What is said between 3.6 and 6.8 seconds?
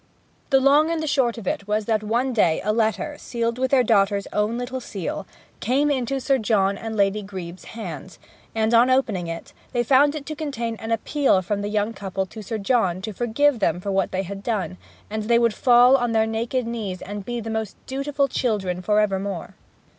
their daughter's own little seal, came into Sir John